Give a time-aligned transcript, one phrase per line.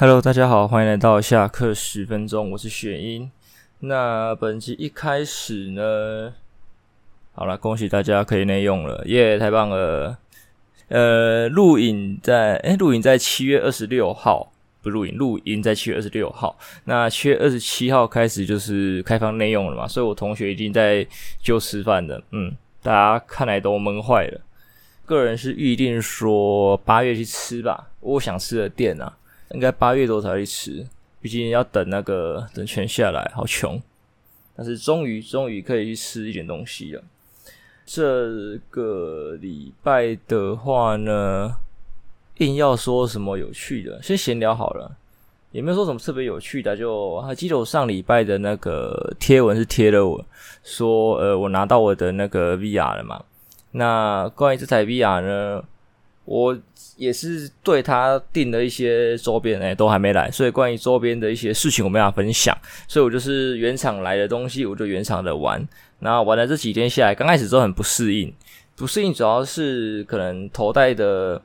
[0.00, 3.28] Hello，大家好，欢迎来到下课十分钟，我是雪英。
[3.80, 6.34] 那本期一开始呢，
[7.34, 10.16] 好了，恭喜大家可以内用了，耶、太棒了。
[10.86, 16.56] 呃，录影在诶，录影在七月二十六号，不录影，录影在七月二十六号。
[16.84, 21.04] 那七月二十七号开始就是开放内用了嘛，所以我同学已经在
[21.42, 22.22] 就吃饭了。
[22.30, 24.40] 嗯，大家看来都闷坏了。
[25.04, 29.12] 个人是预定说八月去吃吧，我想吃的店啊。
[29.52, 30.86] 应该八月多才会吃，
[31.20, 33.80] 毕竟要等那个等全下来，好穷。
[34.54, 37.02] 但是终于终于可以去吃一点东西了。
[37.86, 41.54] 这个礼拜的话呢，
[42.38, 44.94] 硬要说什么有趣的，先闲聊好了，
[45.52, 46.76] 也没有说什么特别有趣的。
[46.76, 50.22] 就还记得我上礼拜的那个贴文是贴了我
[50.62, 53.24] 说，呃，我拿到我的那个 VR 了嘛。
[53.70, 55.64] 那关于这台 VR 呢，
[56.26, 56.58] 我。
[56.98, 62.54] 也是对他订了一些周边，哎，都还没来，所以关于周边的一些事情我没法分享，
[62.88, 65.66] 所以我就是原厂来的东西，我就原厂的玩。
[66.00, 68.34] 然后玩了这几天下来，刚开始都很不适应，
[68.76, 71.40] 不适应主要是可能头戴的，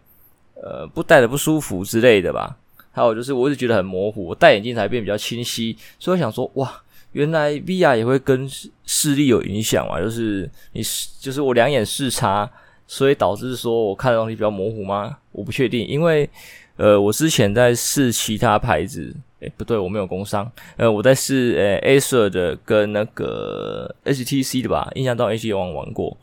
[0.55, 2.57] 呃，不戴的不舒服之类的吧。
[2.91, 8.49] 还有就是我一直觉得很模糊，戴眼镜才变比较清晰，所以想说，哇，原来 VR 也会跟
[8.85, 10.81] 视力有影响啊，就是你
[11.19, 12.49] 就是我两眼视差。
[12.87, 15.17] 所以导致说我看的东西比较模糊吗？
[15.31, 16.29] 我不确定，因为
[16.75, 26.15] 呃，我之前在试其他牌子，诶，不对，我没有工商，呃，我在试呃 Acer 的跟那个 HTC 的吧，印象中 HTC 玩玩过，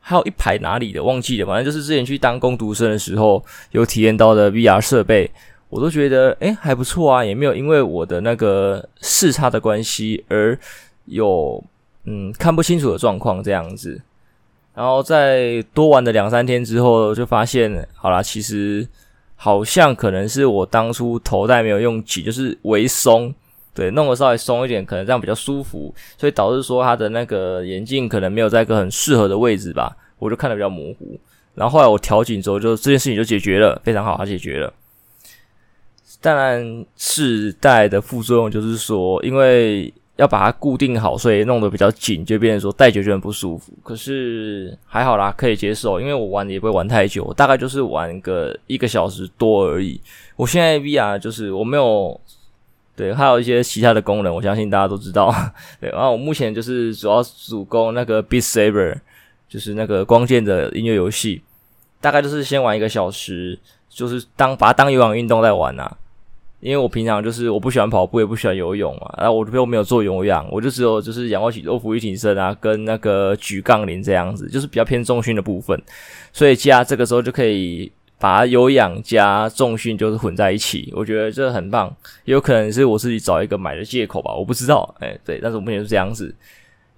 [0.00, 5.30] 还有一排哪里的忘记了，反正就是之前去当工读生的时候有体验到的 VR 设备，
[5.68, 10.58] 我都觉得诶还不错啊，也没有因为我的那个视差的关系而
[11.06, 11.62] 有
[12.04, 14.00] 嗯看不清楚的状况这样子。
[14.72, 18.86] 然后在多玩了两三天之后，就发现，好啦，其实
[19.34, 23.34] 好像可能是我当初头戴没有用紧，就是微松，
[23.74, 31.18] 对，弄得稍微松一点，可能这样比较舒服，所以导致说它的那个眼镜可能没有在一个很适合的位置吧，我就看得比较模糊。
[31.54, 34.72] 然后后来我调紧之后，就这件事情就解决了，非常好，它解决了。
[36.20, 39.92] 当然是带的副作用就是说，因为。
[40.20, 43.72] 要把它固定好，所以弄得比较紧，就变成说戴久就很不舒服。
[43.82, 49.98] 可是还好啦，可以接受，因为我玩也不会玩太久，大概就是玩个一个小时多而已。
[50.36, 52.20] 我现在 VR 就是我没有
[52.94, 55.34] 对，还有一些其他的功能，我相信大家都知道。
[55.80, 58.98] 对，然后我目前就是主要主攻那个 Beat Saber，
[59.48, 61.42] 就是那个光剑的音乐游戏，
[61.98, 63.58] 大概就是先玩一个小时，
[63.88, 65.96] 就是当把它当有氧运动在玩呐、啊。
[66.60, 75.80] 因为我平常就是我不喜欢跑步，也不喜欢游泳嘛，然后我又没有做有氧，我就只有就是仰卧起坐、俯卧撑啊，跟那个举杠铃这样子，就是比较偏重训的部分。
[76.32, 81.90] 所以加这个时候就可以把有氧加重训就是混在一起，我觉得这很棒。
[82.26, 84.94] 也有可能是我自己找一个买的借口吧，我不知道。
[85.00, 86.34] 哎，对，但是我目前是这样子，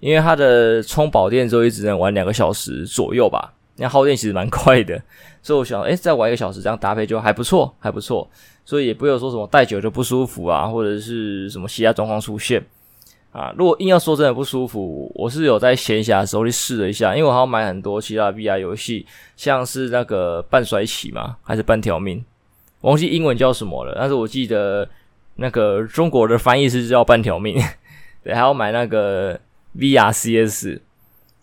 [0.01, 5.01] 因为它的充饱电之后也只能玩两个小时左右吧，那耗电其实蛮快的，
[5.41, 8.29] 所以我想，哎，再玩一个小时，这样搭配就还不错，还不错。
[8.65, 12.63] 所以也不会有说什么戴久就不舒服啊，或者是什么其他状况出现
[13.31, 13.53] 啊。
[13.57, 22.23] 如果硬要说真的不舒服，我是有在闲暇的时候去试了一下，因为我还要买很多其他的 VR 游戏，像是那个半衰期嘛，还是半条命，
[22.81, 23.95] 忘记英文叫什么了。
[23.99, 24.87] 但是我记得
[25.35, 27.61] 那个中国的翻译是叫半条命。
[28.23, 29.37] 对，还要买那个
[29.77, 30.79] VRCS。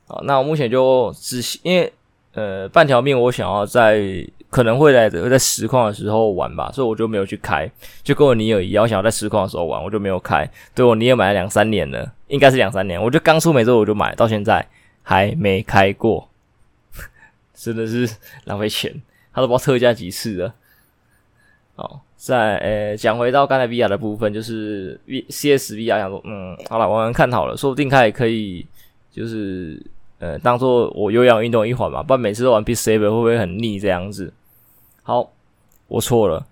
[0.06, 1.92] 好，那我目前就只因为
[2.32, 4.26] 呃半条命，我想要在。
[4.50, 7.70] 可能会在会在实况的时候玩吧，所以我就没有去开，
[8.02, 10.50] 就跟我尼尔一样，我想要在实况的时候玩，我就没有开。
[10.74, 14.66] 对，我尼尔买了两三年了，应该是两三年，我就刚出没之后我就买，到现在
[15.04, 16.28] 还没开过，
[17.54, 18.08] 真的是
[18.44, 19.00] 浪费钱，
[19.32, 20.54] 他都不知道特价几次了。
[21.76, 28.66] 好，在诶讲回到刚才 VR 的部分，就是 V C S VR 想说，嗯，好了，玩玩看好了，说不定它也可以，
[29.12, 29.80] 就是
[30.18, 34.32] 呃当做我有氧运动一环嘛，不然每次都玩 Beat Saber 会不会很腻这样子？
[35.10, 35.32] 好，
[35.88, 36.46] 我错了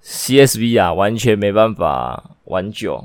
[0.00, 3.04] ，CSV 啊，完全没办法玩久，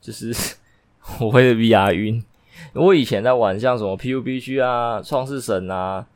[0.00, 0.34] 就是
[1.20, 2.24] 我会 VR 晕。
[2.72, 6.06] 我以前在玩像什么 PUBG 啊、创世神啊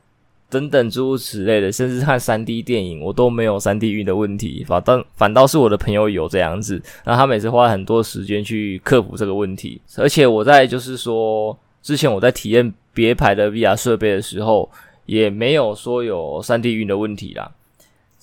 [0.49, 4.65] 等等诸如此类的，甚至看 3D 电影，我都没有 3D 晕的问题。
[4.67, 9.79] 反倒反倒是我的朋友有这样子，然后他每次花很多时间去克服这个问题。
[9.95, 14.67] 而且我在就是说，之前我在体验别牌的 VR 设备的时候，
[15.05, 17.51] 也没有说有 3D 晕的问题啦。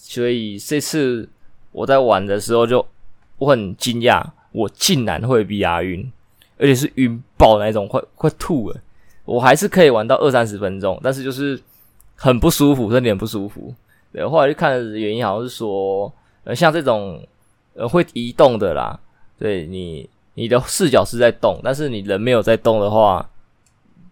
[0.06, 1.26] 所以这次
[1.72, 2.86] 我在玩的时候就
[3.38, 4.22] 我很惊讶，
[4.52, 6.12] 我竟然会 VR 晕，
[6.58, 8.78] 而且是晕爆那种，快快吐了。
[9.24, 11.58] 我还是可以玩到二三十分钟，但是就是
[12.16, 13.74] 很不舒服，身体很不舒服。
[14.12, 16.12] 对，后来就看的原因好像是说，
[16.44, 17.26] 呃，像这种
[17.72, 19.00] 呃会移动的啦。
[19.38, 23.26] 对你，你的视角是在动，但是你人没有在动的话，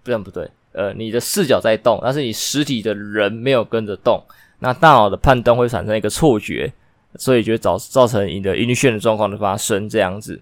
[0.03, 0.51] 不然不对。
[0.73, 4.23] 呃，你的视角在动，但是你实体的人没有跟着动，
[4.63, 6.73] 那大脑的判断会产生一个错觉，
[7.17, 10.41] 所以就造造成你的晕眩的状况的发生这样子。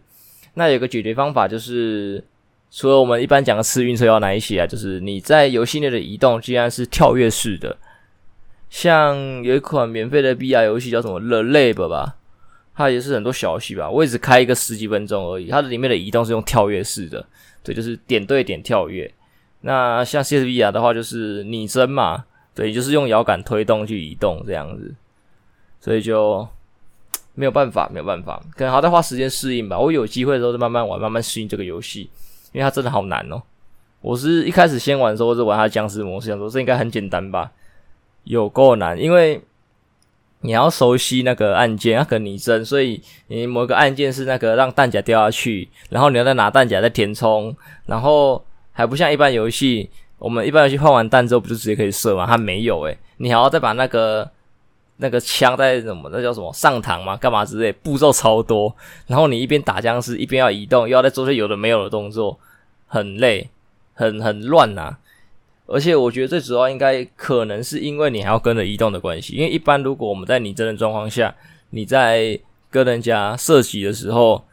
[0.52, 2.22] 那有个解决方法就是，
[2.70, 7.78] 除了我们一般讲的吃晕车药哪一些啊，就是你在游戏内的移动既然是跳跃式的，
[8.68, 12.16] 像有一款免费的 VR 游戏叫什么 The Lab 吧，
[12.74, 17.24] 它也是很多小游戏吧，我也只开一个十几分钟而已，它的里面的移动是用跳跃式的，
[17.62, 19.10] 对，就是点对点跳跃。
[19.62, 22.24] 那像 CSVR 的话，就是拟真嘛，
[22.60, 24.94] 对，就是用摇杆推动去移动这样子，
[25.80, 26.46] 所以就
[27.34, 29.78] 没有办法，没有办法，可能还在花时间适应吧。
[29.78, 32.10] 我有机会的时候就慢慢玩，慢慢适应这个游戏，
[32.52, 33.40] 因为它真的好难哦。
[34.02, 37.50] 我是一开始先玩的时候是玩它僵尸模式，想说这应该很简单吧，
[38.24, 39.40] 有够难，因为
[40.40, 47.56] 你要熟悉那个按键，那个拟真，所以你某一个按键是那个让弹夹掉下去，然后你要再拿弹夹再填充，
[47.86, 48.44] 然后。
[48.72, 52.26] 还不像一般游戏，我们一般游戏换完弹之后不就直接可以射吗？
[52.26, 54.30] 它没有诶，你还要再把那个
[54.98, 57.16] 那个枪在什么，那叫什么上膛吗？
[57.16, 58.76] 干嘛之类，步骤超多。
[59.06, 62.38] 然后你一边打僵尸，一边要移动，又要再做些有的没有的动作，
[62.86, 63.48] 很累，
[63.94, 64.98] 很很乱呐。
[65.66, 71.34] 而且我觉得最主要应该可能是因为你还要跟着移动的关系，因为一般如果我们在拟真的状况下，
[71.70, 72.38] 你在
[72.70, 74.44] 跟人家射击的时候。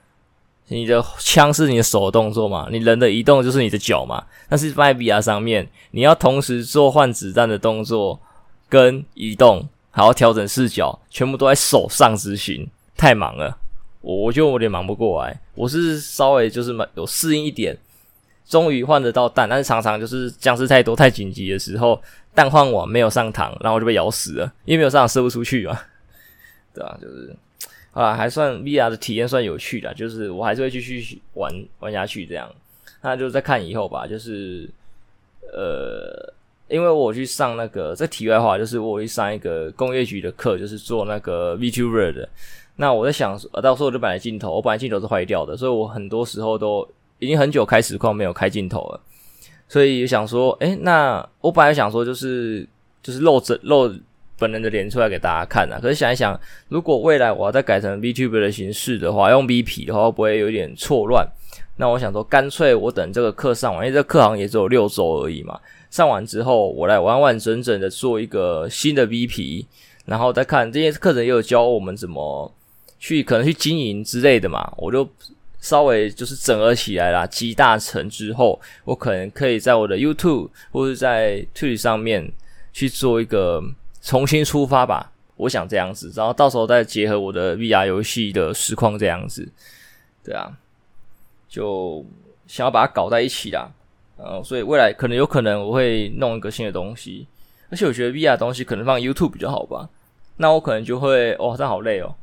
[0.69, 2.67] 你的枪是你的手动作嘛？
[2.69, 4.23] 你人的移动就是你的脚嘛？
[4.49, 8.19] 但是在 VR 上面，你要同时做换子弹的动作
[8.67, 13.57] 跟移动，还要调整视角，全部都在手上执行，太忙了。
[14.01, 15.39] 我我觉得我有点忙不过来。
[15.55, 17.77] 我是稍微就是有适应一点，
[18.45, 22.01] 终于换得到弹，但是常常就是僵尸太多太紧急的时候，
[22.35, 25.79] 弹换完没有上膛，然后我就被咬死了，因为没有上膛射不出去嘛。
[26.73, 27.33] 对啊，就是。
[27.97, 32.47] 啊，还算 VR 的体验算有趣的，就是我还是会继续玩玩下去这样。
[33.01, 34.05] 那就再看以后吧。
[34.05, 34.69] 就是
[35.51, 36.31] 呃，
[36.67, 42.29] 因为我去上那个，在题外话就是我去上一个工业局的课，就是做那个 VTuber 的。
[42.75, 49.01] 那我在想，到时候我就买了镜头，我本来镜头是坏掉的，所以我很多时候都已经很久开实况没有开镜头了。
[49.67, 52.63] 所以想说，诶、那我本来想说就是
[53.01, 53.91] 就是露着露。
[54.37, 55.79] 本人的脸出来给大家看啊！
[55.81, 56.39] 可是想一想，
[56.69, 61.27] 如果未来我要再改成 VTuber 的形式的话，用 VP 的话，会不会有点错乱？
[61.77, 65.59] 那我想说，干脆我等这个课上完，因为这课好像也只有六周而已嘛。
[65.89, 69.65] 上完之后，我来完完整整的做一个新的 VP，
[70.05, 72.53] 然后再看这些课程也有教我们怎么
[72.99, 74.71] 去可能去经营之类的嘛。
[74.77, 75.07] 我就
[75.59, 82.31] 稍微就是整合起来啦，集大成之后，我可能可以在我的 YouTube 或者在 Twitch 上面
[82.71, 83.63] 去做一个。
[84.07, 89.45] 重新出发吧，我想这样子，然后到时候再结合我的 VR 游戏的实况这样子，
[90.23, 90.49] 对啊，
[91.49, 92.05] 就
[92.47, 93.69] 想要把它搞在一起啦，
[94.17, 97.27] 嗯，所以未来可能有可能我会弄一个新的东西，
[97.69, 99.89] 而且我觉得 VR 东西可能放 YouTube 比较好吧，
[100.37, 102.15] 那我可能就会哦，这好累哦，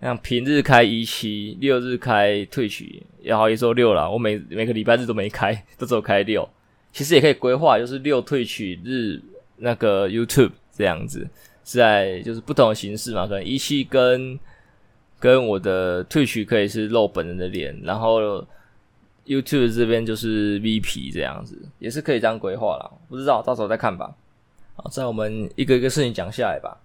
[0.00, 6.48] 像平日开一期，六日开退取，然后也好一周六啦，我每每个礼拜日都没开，都只开六，
[6.92, 9.20] 其实也可以规划，就是六退取日
[9.56, 10.52] 那个 YouTube。
[10.78, 11.28] 这样子
[11.64, 14.38] 是在就是不同的形式嘛，可能一期跟
[15.18, 18.46] 跟我的 Twitch 可以是露本人的脸，然后
[19.26, 22.88] YouTube 这边就是 VP 这样子，也是可以这样规划啦。
[23.08, 24.14] 不知道到时候再看吧。
[24.76, 26.78] 好，在我们一个一个事情讲下来吧。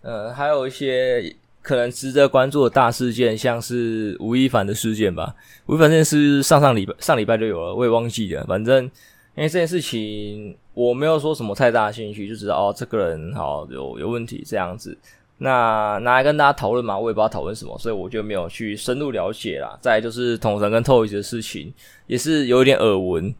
[0.00, 5.36] 呃，还有一些可能值得关注的大事件，像是吴亦凡的事件吧。
[5.66, 8.90] 吴亦凡这件事上上礼拜上礼拜就有了，我也忘记了，反正。
[9.36, 14.96] 因为这件事情我没有说什么太大兴趣，就知道哦，这个人好有有问题这样子。
[15.38, 19.76] 那拿来跟大家讨论嘛，我也不知道讨论什么，所以我就没有去深入了解啦。
[19.80, 21.74] 再就是统神跟 Toyz 的事情，
[22.06, 23.34] 也是有一点耳闻，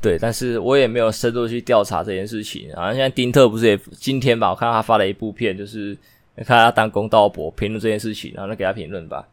[0.00, 2.74] 对，但是我也没有深入去调查这件事情。
[2.74, 5.94] 好像现在丁特不是也今天吧，我看到他发了一部片，就是
[6.36, 9.28] 看他当公道伯评论这件事情，然后就给他评论吧。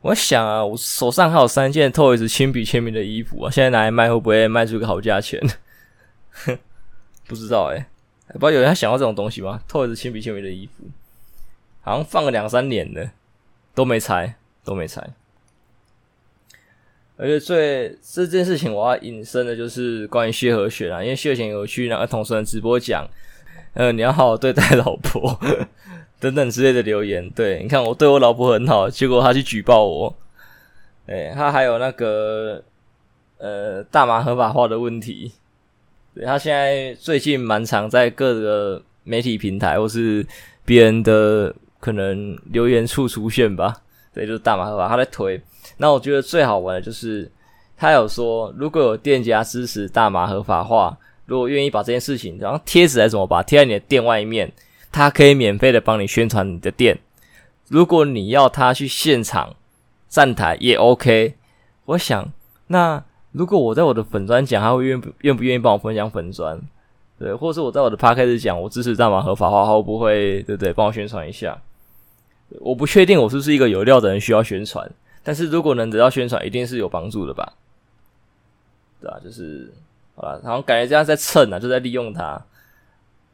[0.00, 5.40] 我想啊，我手上还有三件 Toyz 亲笔签名的衣服啊，现在拿来卖会不会卖出个好价钱？
[6.44, 6.58] 哼
[7.28, 7.84] 不知道诶、
[8.32, 10.84] 不知道有人想要这种东西吗？Toyz 亲笔签名的衣服，
[11.82, 13.12] 好像放了两三年了，
[13.74, 15.08] 都没拆，都没拆。
[17.16, 23.08] 而且最这件事情，我要引申的就是关于谢和弦啊，因为谢和弦有去那个同事的直播讲，
[23.74, 25.38] 呃，你要好好对待老婆。
[26.20, 30.12] 等等之类的留言，对，你看我对我老婆很好，结果他去举报我，
[31.06, 32.60] 哎，他还有那个
[33.36, 35.30] 呃大麻合法化的问题，
[36.18, 40.26] 对，他现在最近蛮常在各个媒体平台或是
[40.64, 43.72] 别人的可能留言处出现吧，
[44.12, 45.40] 对，就是大马合法，他在推。
[45.76, 47.30] 那我觉得最好玩的就是
[47.76, 54.50] 他有说，如果有店家支持大麻合法化，如果愿意把这件事情，然后贴纸来怎么把贴在你的店外面，
[54.90, 56.98] 他可以免费的帮你宣传你的店。
[57.68, 59.54] 如果你要他去现场
[60.08, 61.34] 站台也 OK。
[61.84, 62.32] 我想，
[62.66, 66.60] 那如果我在我的粉专讲，他会愿不愿不愿意帮我分享粉专？
[67.18, 70.72] 对，或者是我在我的 podcast 讲，我支持大麻合法化，他会不会对不对？
[70.72, 71.60] 帮我宣传一下。
[72.60, 74.90] 我不确定我是不是一个有料的人需要宣传，
[75.22, 77.52] 但是如果能得到宣传，一定是有帮助的吧？
[79.00, 79.70] 对啊，就是
[80.14, 82.42] 好了，然后感觉这样在蹭啊，就在利用它。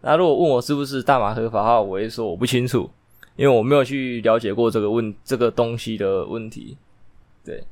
[0.01, 2.91] 那如果问我是不是大麻合法化，我会说我不清楚，
[3.37, 6.77] 因为我没有去了解过这个问这个东西的问题。
[7.45, 7.63] 对，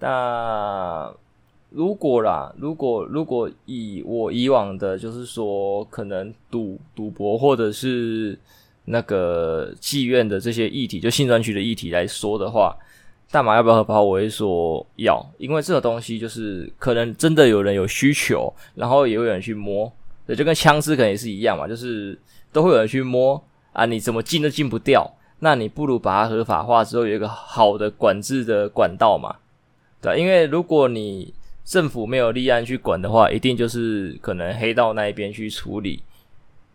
[0.00, 1.14] 那
[1.70, 8.36] 如果啦，如果如果以我以往的，就是说可能赌赌博或者是。
[8.86, 12.74] 那个妓院的这些议题，就性专区的议题来说的话，
[13.30, 14.00] 大麻要不要合法？
[14.00, 19.92] 我会说要，因为这个东西就是可能真的有人有需求，然后也有人去摸，
[20.26, 22.18] 对，就跟枪支可能也是一样嘛，就是
[22.50, 23.40] 都会有人去摸
[23.72, 29.36] 啊，你怎么禁都禁不掉，那你不如把它合法化之后有一个好的管制的管道嘛，
[30.00, 31.32] 对，因为如果你
[31.64, 36.02] 政府没有立案去管的话，一定就是可能黑道那一边去处理，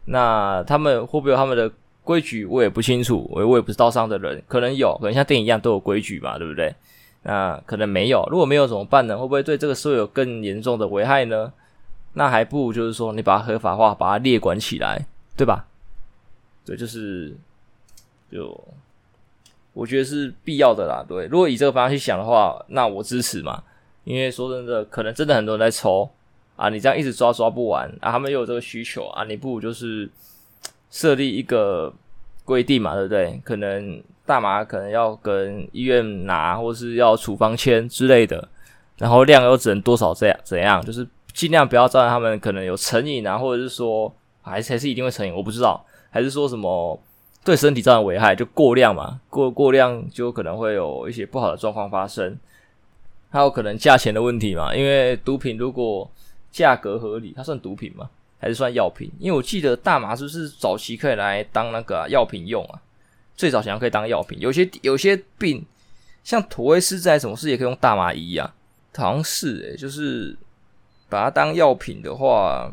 [0.05, 1.72] 那他们会不会有他们的？
[2.05, 6.72] 规矩我也不清楚，我我也不是道上的人，可能有，可能像电影一样都有规矩嘛，对不对？
[7.24, 9.17] 那可能没有，如果没有怎么办呢？
[9.17, 11.51] 会不会对这个社会有更严重的危害呢？
[12.13, 15.65] 那还不如就是说你把它合法化，把它列管起来，对吧？
[16.63, 17.36] 对，就是
[18.32, 18.55] 就
[19.75, 21.05] 我觉得是必要的啦。
[21.08, 23.62] 对，如果以这个方向去想的话，那我支持嘛。
[24.03, 26.10] 因为说真的，可能真的很多人在抽
[26.55, 30.10] 啊，你这样一直抓抓不完啊，他们又有这个需求啊，你不如就是。
[30.91, 31.91] 设立一个
[32.46, 33.38] 规定嘛，对不对？
[33.44, 38.48] 可能大麻可能要跟医院拿，或是要处方签之类的，
[38.98, 40.82] 然后量又只能多少这样怎样？
[40.86, 46.98] 就是尽量不要造成他们可能有成瘾啊，或者是说还是还是一定会成瘾，我不知道，还是说什么
[47.46, 52.38] 对身体造成危害，就过量嘛，过过量就可能会有一些不好的状况发生，
[53.30, 56.12] 还有可能价钱的问题嘛，因为毒品如果
[56.52, 58.10] 价格合理，它算毒品嘛。
[58.38, 62.80] 还是算药品，因为我记得大麻是不是早期可以来当那个药、品用啊？
[63.36, 65.66] 最早想要可以当药品，有些有些病，
[66.24, 68.54] 像妥威氏症什么事也可以用大麻医啊？
[68.98, 70.38] 好像是诶、就是
[71.10, 72.70] 把它当药品的话，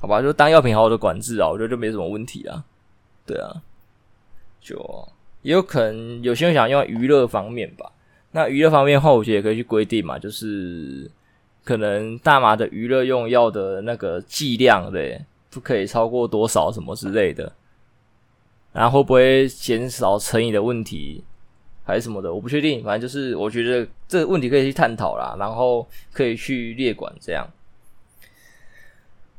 [0.00, 2.64] 好吧，就当药品好好的管制啊，我觉得就没什么问题啊。
[3.26, 3.60] 对啊，
[4.68, 5.08] 就
[5.42, 7.90] 也有可能有些人想用娱乐方面吧。
[8.32, 11.10] 那娱乐方面的话，我觉得也可以去规定嘛，就是。
[11.64, 15.20] 可能大麻的娱乐用药的那个剂量，对，
[15.50, 17.52] 不可以超过多少什么之类的，
[18.72, 21.22] 然后会不会减少成瘾的问题，
[21.84, 22.82] 还是什么的，我不确定。
[22.82, 27.46] 反正就是我觉得这个问题可以去探讨啦，然后可以去列管这样。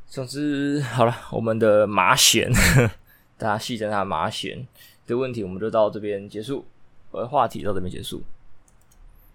[0.06, 2.48] 总之，好了，我们的麻癬，
[3.36, 4.64] 大家戏称它麻弦
[5.10, 6.64] 的问题，我们就到这边结束，
[7.10, 8.22] 我的话题到这边结束。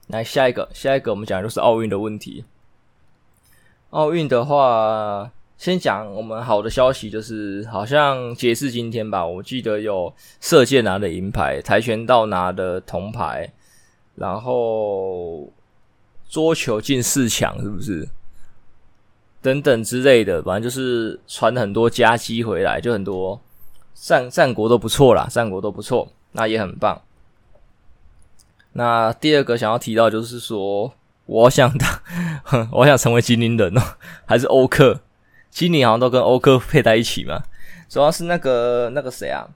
[0.08, 2.46] 来下一个，下一个我们讲的就是奥运的问题。
[3.92, 13.54] 奥运的话，先讲我们好的消息，就是好像截至今天吧，我记得有射箭拿的银牌，跆拳道拿的铜牌，
[14.16, 15.52] 然后
[16.28, 18.08] 桌球进四强，是不是？
[19.42, 23.40] 等等之类的，反正就是传很多佳绩回来，就很多
[23.96, 27.02] 战战国都不错啦，战国都不错，那也很棒。
[28.74, 30.94] 那第二个想要提到就是说。
[31.28, 33.82] 我想当， 我想成为精灵人哦，
[34.28, 35.02] 还是欧克？
[35.50, 37.42] 精灵好像都跟欧克配在一起嘛。
[37.90, 39.48] 主要是那个那个谁啊，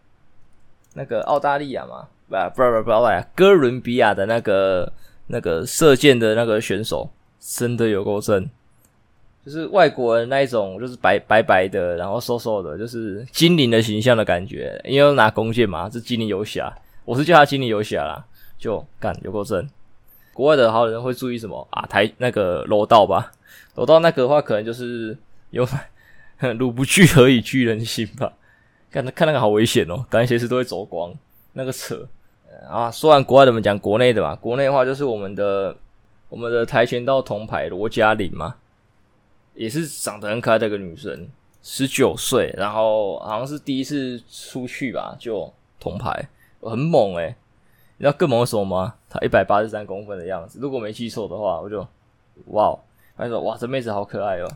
[0.95, 4.91] 那个澳大利亚嘛，不不不不，不哥伦比亚的那个
[5.27, 8.49] 那个射箭的那个选手，真的有够正，
[9.45, 14.79] 就是外国人那一种，就是白白白的，然后瘦瘦的，就是精灵的形象的感觉。
[14.83, 16.71] 因为拿弓箭嘛，是精灵游侠，
[17.05, 18.23] 我是叫他精灵游侠啦，
[18.57, 19.67] 就干有够正。
[20.33, 21.85] 国外的好人会注意什么啊？
[21.87, 23.31] 台那个柔道吧，
[23.75, 25.17] 柔道那个的话，可能就是
[25.49, 25.67] 有
[26.57, 28.33] 鲁不惧何以惧人心吧。
[28.91, 31.13] 看看那个好危险哦，感觉随时都会走光，
[31.53, 32.07] 那个扯
[32.67, 32.89] 啊！
[32.89, 34.33] 说完国外的，我们讲国内的吧。
[34.35, 35.75] 国内的话，就是我们的
[36.27, 38.55] 我们的跆拳道铜牌罗嘉玲嘛，
[39.59, 41.27] 也是长得很可爱的一个女生，
[41.61, 46.29] 十九岁，然后好像是第一次出去吧，就铜牌，
[46.61, 47.35] 很猛诶、
[47.97, 48.95] 你知道更猛什么吗？
[49.09, 51.85] 她一百八十三公分的样子，如果没记错的话，我就
[52.45, 52.73] 哇，
[53.17, 54.49] 他说哇，这妹子好可爱哦。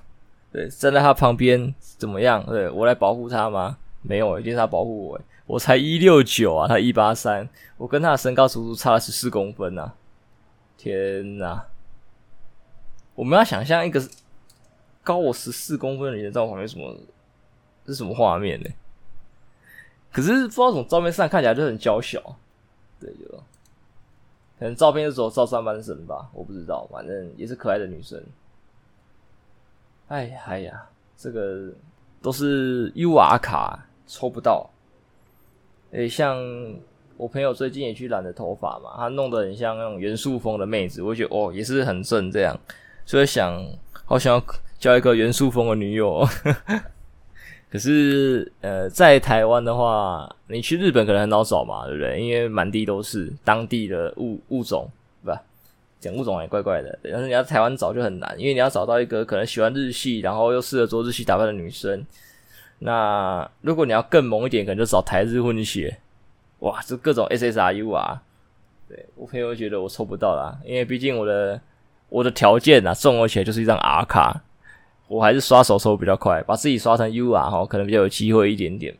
[0.54, 2.42] 对，站在他旁边怎么样？
[2.46, 3.78] 对，我来保护她吗？
[4.04, 5.20] 没有，一定是他保护我。
[5.46, 9.94] 我才一六九啊，他一八三，我跟他的身高足足差了十四公分啊！
[10.78, 11.66] 天哪！
[13.16, 14.02] 我们要想象一个
[15.04, 16.98] 高我十四公分的人在我旁边，什么
[17.86, 18.70] 是什么画面呢？
[20.12, 22.22] 可是不知道从照片上看起来就很娇小，
[23.00, 23.28] 对，就
[24.60, 28.24] 可能照片的时候照上半身吧，我不知道，反正也是可爱的女生。
[30.08, 30.86] 哎呀哎呀，
[31.18, 31.72] 这个
[32.22, 34.70] 都是 UR 卡抽不到。
[35.92, 36.38] 诶，像
[37.18, 42.58] 我朋友最近也去染了头发嘛，他弄得很像那种元素风的妹子，我觉得哦也是很正这样，
[43.06, 43.60] 所以想
[44.06, 44.44] 好想要
[44.84, 46.28] 交一个元素风的女友。
[47.72, 52.20] 可是呃，在台湾的话，你去日本可能很好找嘛，对不对？
[52.20, 54.90] 因为满地都是当地的物物种，
[55.24, 55.42] 对吧？
[56.02, 57.00] 讲物种也怪怪的。
[57.02, 62.06] 但是你要台湾找就很难，因为你要找到一个可能喜欢日系，然后又适合做日系打扮的女生。
[62.80, 65.98] 那如果你要更猛一点，可能就找台日混血，
[66.60, 68.22] 哇，这各种 SSRU 啊，
[68.90, 71.60] 对，我朋友觉得我抽不到啦，因为毕竟我的
[72.10, 74.44] 我的条件啊，综合起来就是一张 R 卡，
[75.14, 78.96] 我还是刷手抽比较快，把自己刷成 UR 哈，可能比较有机会一点点。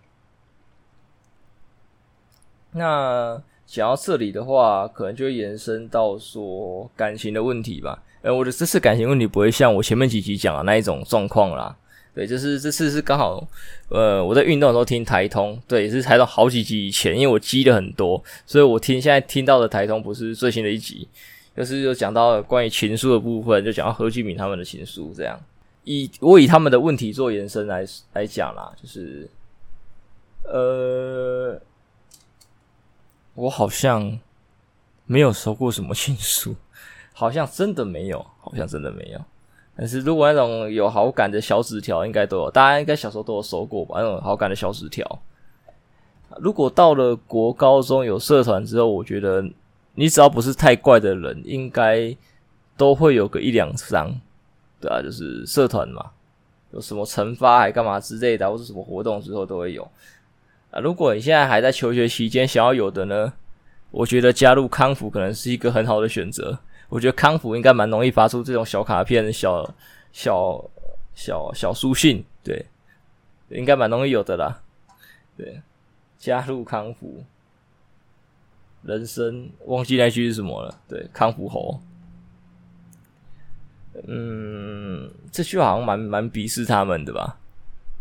[2.74, 8.04] 那讲到这里的话，可能就会延伸到说感情的问题吧。
[8.22, 11.76] 呃，我的这次感情问题不会像我前面几集讲的那一种状况啦。
[12.14, 13.44] 对，就是这次是刚好，
[13.90, 21.08] 呃，我在运动的时候听台通，对，也是台通好几集以前，因为我积了很多，所以我听现在听到的台通不是最新的一集，
[21.58, 25.40] 就是有讲到关于情书的部分，就讲到何敬敏他们的情书这样。
[25.84, 29.30] 以我以他们的问题做延伸来来讲啦，就是，
[30.44, 31.60] 呃，
[33.36, 34.20] 我好像
[35.06, 36.56] 没有收过什么情书，
[37.14, 39.22] 好像真的没有，好像真的没有。
[39.76, 43.96] 但是如果那种有好感的小纸条，应该都有，大家应该小时候都有收过吧？
[44.00, 45.20] 那种好感的小纸条。
[46.38, 49.44] 如果到了国高中有社团之后，我觉得
[49.96, 52.16] 你只要不是太怪的人，应该
[52.78, 54.16] 都会有个一两张，
[54.84, 56.12] 对啊，就是社团嘛，
[56.72, 59.90] 有什么惩罚还干嘛之类的，或者什么活动之后都会有。
[60.72, 63.32] 啊，如果你现在还在求学期间想要有的呢，
[63.92, 66.60] 我觉得加入康辅可能是一个很好的选择。
[66.90, 69.74] 我觉得康辅应该蛮容易发出这种小卡片、小
[70.12, 70.70] 小
[71.16, 72.66] 小小书信，对，
[73.48, 74.62] 应该蛮容易有的啦。
[75.38, 75.62] 对，
[76.18, 77.24] 加入康辅，
[78.84, 80.78] 人生忘记那句是什么了？
[80.90, 81.80] 对，康辅猴。
[84.08, 87.38] 嗯，这句好像蛮蛮鄙视他们的吧？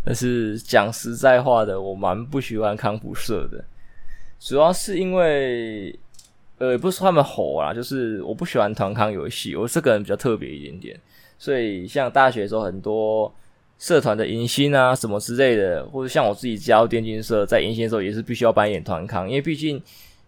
[0.04, 3.64] 但是讲实在话的，我蛮不喜欢康普社的，
[4.40, 5.98] 主要是因为。
[6.58, 11.00] 呃，不是他们吼啊，就是我不喜欢团康游戏，我这个人比较特别一点点，
[11.36, 13.34] 所以像大学的时候很多
[13.80, 19.82] 社团的迎新啊什么之类的，或者像我自己加入电竞社，在迎新的时候也是必须要扮演团康，因为毕竟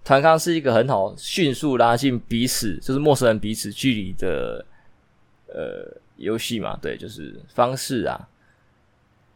[0.04, 4.64] 团康是一个很好迅速拉近彼此，就是陌生人彼此距离的
[5.54, 8.28] 呃游戏嘛，对，就是方式啊，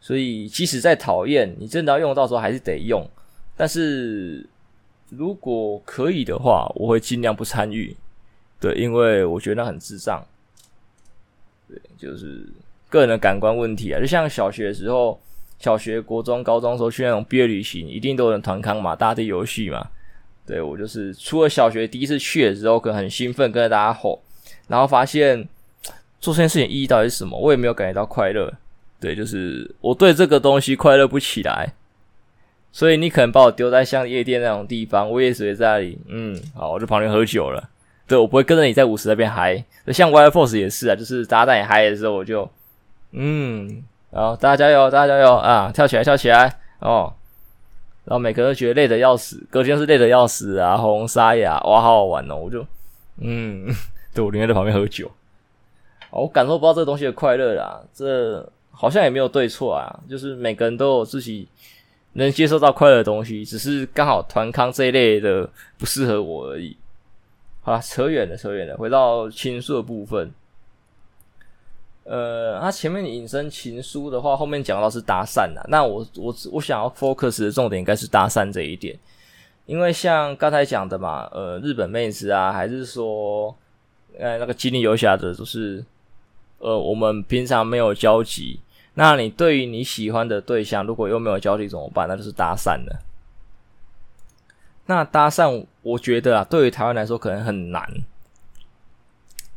[0.00, 3.08] 所以即使再讨厌，你真的要用到时候还是得用，
[3.56, 4.46] 但是。
[5.10, 7.96] 如果可以的话，我会尽量不参与。
[8.60, 10.22] 对，因为我觉得那很智障。
[11.66, 12.46] 对，就是
[12.90, 13.98] 个人的感官问题啊。
[13.98, 15.18] 就像小学的时候，
[15.58, 19.88] 小学、国中、高中的时候去那种毕业旅行，一定都有团康嘛，大家的游戏嘛。
[20.44, 24.20] 对，我就是除了小学第一次去的时候，可能很兴奋，跟着大家吼，
[24.66, 25.48] 然后发现
[26.20, 28.52] 做这件事情意义到底是什么，我也没有感觉到快乐。
[29.00, 31.74] 对，就是我对这个东西快乐不起来。
[32.70, 37.70] 所以你可能把我丢在像夜店那种地方，我也只会在那里，嗯，好，我就旁边喝酒了。
[38.06, 39.64] 对，我不会跟着你在舞池那边嗨。
[39.88, 42.48] 像 Wild Force 也是啊，就是大家在嗨的时候，我就，
[43.12, 47.12] 嗯，然后大家加油，大家加油啊，跳起来，跳起来哦。
[48.04, 52.36] 然后每个人都觉得累得要死，隔天是累得要死啊，喉咙沙哑，哇，好好玩哦。
[52.36, 52.66] 我就，
[53.20, 53.66] 嗯，
[54.14, 55.10] 对，我宁愿在旁边喝酒。
[56.10, 61.48] 我感受不到这东西的快乐啦，这好像也没有对错啊，就是每个人都有自己。
[62.14, 66.76] 能接受到快乐的东西，只是刚好团康这一类的不适合我而已。
[67.60, 70.32] 好啦，扯远了，扯远了，回到情书的部分。
[72.04, 75.62] 呃，他前面引申情书的话，后面讲到是搭讪啦。
[75.68, 78.98] 那我我我想要 focus 的重点应该是搭讪这一点，
[79.66, 83.54] 因为像刚才讲的嘛，呃，日本妹子啊，还是说，
[84.18, 85.84] 呃，那个吉林游侠的，就是，
[86.58, 88.60] 呃，我们平常没有交集。
[88.94, 92.08] 那你对于你喜欢的对象，如果又没有交集怎么办？
[92.08, 92.98] 那就是搭讪了。
[94.86, 97.86] 那搭讪，我觉得啊，对于台湾来说可能很难，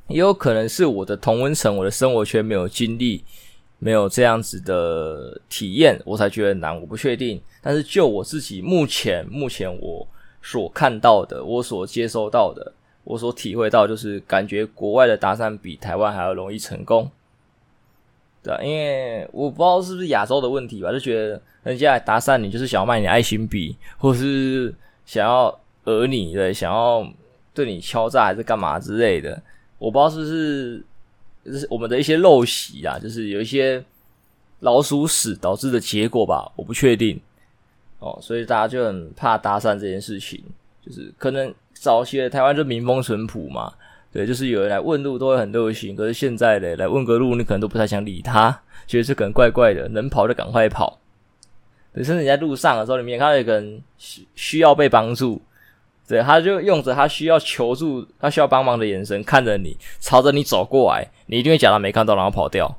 [0.10, 3.24] 也有可能是我的同温层、我的生活圈没有经历，
[3.80, 6.80] 没有这样子的体验，我才觉得难。
[6.80, 10.06] 我不确定，但是就我自己目前目前我
[10.42, 12.74] 所看到的，我所接收到的，
[13.12, 17.12] 我所体会到，就是感觉国外的搭讪比台湾还要容易成功。
[18.42, 24.74] 对，因为我不知道是不是亚洲的问题吧，就觉得人家来搭讪你，就是想要卖你爱心笔，或是
[25.06, 27.06] 想要讹你的，想要
[27.54, 29.44] 对你敲诈还是干嘛之类的。
[29.78, 30.84] 我不知道是不是
[31.44, 33.84] 就是我们的一些陋习啊，就是有一些
[34.62, 37.20] 老鼠屎导致的结果吧，我不确定。
[38.00, 40.42] 哦，所以大家就很怕搭讪这件事情，
[40.82, 43.74] 就是可能早期的台湾就民风淳朴嘛。
[44.14, 48.52] 对，就是有人来问路都会很热心，可是现在嘞，来问个路，你可能都不太想理他，
[48.86, 51.00] 觉得这可能怪怪的，能跑就赶快跑。
[51.94, 55.42] 对，甚至你在路上的时候，里面看到一个人需需要被帮助，
[56.08, 62.78] 对，他就用着他需要求助、他需要帮忙的眼神看着你，朝着你走过来，你一定会假装没看到，然后跑掉。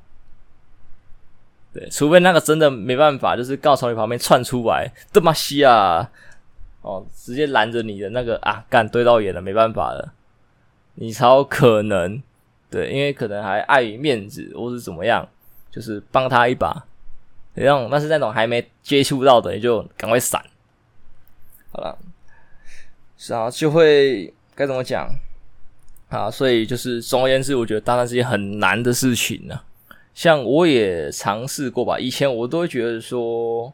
[1.72, 6.10] 对，除非那个真的没办法，就是刚好从你旁边窜出来，这么西啊，
[6.82, 10.12] 哦，直接拦着你的那个啊，干对到眼了，没办法了。
[10.96, 12.20] 你超可能，
[12.68, 15.26] 对，因为可能还碍于面子，或是怎么样，
[15.70, 16.84] 就是帮他一把，
[17.54, 17.88] 这样。
[17.88, 20.44] 但是那种还没接触到的，你就赶快闪。
[21.70, 21.96] 好了，
[23.16, 25.08] 是啊，就会该怎么讲
[26.10, 26.28] 啊？
[26.28, 29.60] 所以就是总而言之，我觉得当然是件很难的事情呢、
[30.14, 33.72] 像我也尝试过吧，以前我都觉得说。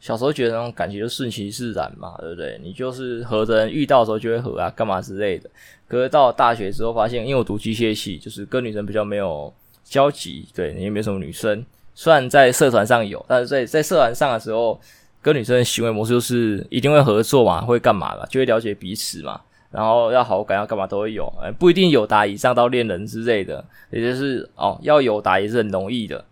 [0.00, 2.58] 小时候觉得那种感觉就顺其自然嘛，对不对？
[2.62, 5.48] 你就是合的人遇到的时候就会合啊，干嘛之类的。
[5.86, 9.52] 可是到了大学之后，发现因为我读机械系，就是跟女生比较没有
[9.84, 11.62] 交集，对，也没什么女生。
[11.94, 14.80] 虽然在社团上有，但是在在社团上的时候，
[15.20, 19.38] 跟女生的行为模式就是一定会合作嘛，会干嘛吧，就会了解彼此嘛。
[19.70, 26.24] 然后要好感要干嘛都会有，哎，不一定有达以上到恋人之类的，也就是哦，要有达也是很容易的，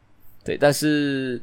[0.43, 1.39] 对，但是。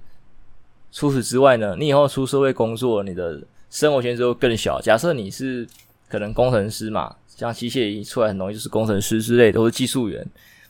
[0.96, 4.80] 除此之外呢，你以后出社会工作，你的生活圈就会更小。
[4.80, 5.68] 假设你是
[6.08, 10.26] 可能工程师嘛，像机械一出来很容易就是工程师之类，都是技术员，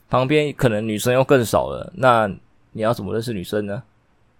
[0.09, 1.93] 旁边可能女生又更少了。
[1.97, 2.27] 那
[2.71, 3.83] 你要怎么认识女生呢？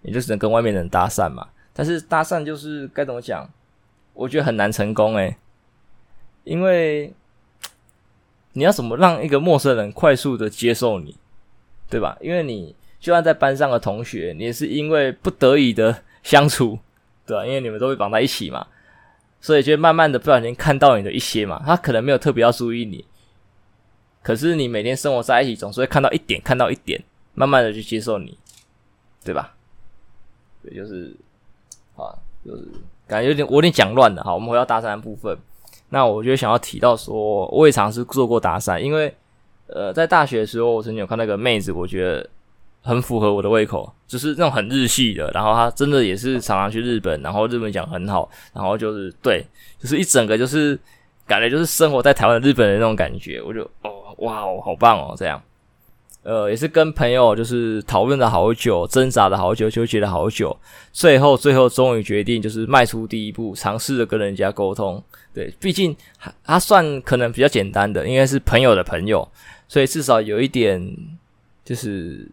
[0.02, 1.46] 你就只能跟外面的人搭讪嘛。
[1.72, 3.48] 但是搭讪就是该怎么讲？
[4.12, 5.36] 我觉得很难成功诶，
[6.42, 7.14] 因为
[8.54, 11.16] 你要怎么让一个陌生人快速的接受你，
[11.88, 12.18] 对吧？
[12.20, 12.74] 因为你。
[12.98, 16.78] 就算在班上的同学，你也是因为不得已的相处，
[17.26, 17.44] 对吧？
[17.46, 18.66] 因为你们都会绑在一起嘛，
[19.40, 21.62] 所以就慢慢的不小心看到你的一些嘛。
[21.64, 23.04] 他可能没有特别要注意你，
[24.22, 27.02] 可是你每天生活在一起，总是会看到一点，看到一点，
[27.34, 28.36] 慢慢的去接受你，
[29.24, 29.54] 对吧？
[30.62, 31.14] 对，就是
[31.96, 32.10] 啊，
[32.44, 32.64] 就是
[33.06, 34.24] 感觉有点我有点讲乱了。
[34.24, 35.36] 好，我们回到搭讪部分。
[35.90, 39.14] 那我就想要提到说，我也尝试做过搭讪，因为
[39.68, 42.28] 呃，在大学的时候，我曾经有看那个妹子，我觉得。
[42.86, 49.44] 很符合我的胃口，就是那种很日系的，然后他真的也是常常去日本，然后日本讲很好，然后就是对，
[49.80, 50.78] 就是一整个就是
[51.26, 55.42] 感觉就是生活在台湾的日本的那种感觉，我就哦哇哦好棒哦这样，
[56.22, 60.56] 呃也是跟朋友就是讨论了好久，挣扎了好久，纠结了好久，
[60.92, 65.02] 最后最后终于决定就是迈出第一步，尝试着跟人家沟通，
[65.34, 65.96] 对，毕竟
[66.44, 69.28] 他算可能比较简单的，应该是朋友的朋友，
[69.66, 70.96] 所以至少有一点
[71.64, 72.24] 就是。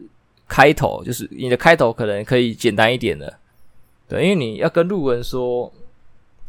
[0.48, 3.40] 开头就是你的开头可能可以简单一点的，
[4.08, 5.72] 对，因为你要跟路人说